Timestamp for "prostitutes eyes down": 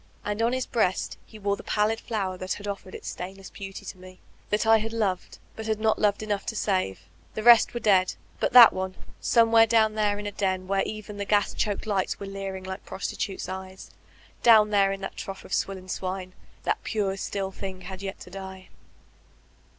12.83-14.71